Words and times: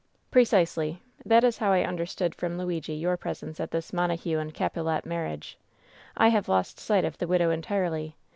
"Trecisely. 0.33 0.97
That 1.23 1.43
is 1.43 1.59
how 1.59 1.71
I 1.71 1.83
understood 1.83 2.33
from 2.33 2.57
Luigi 2.57 2.95
your 2.95 3.17
presence 3.17 3.59
at 3.59 3.69
this 3.69 3.93
Montague 3.93 4.39
and 4.39 4.51
Capulet 4.51 5.05
marriage. 5.05 5.59
I 6.17 6.29
have 6.29 6.49
lost 6.49 6.79
sight 6.79 7.05
of 7.05 7.19
the 7.19 7.27
widow 7.27 7.51
entirely. 7.51 8.15